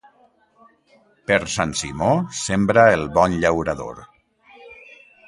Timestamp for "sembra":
2.37-2.87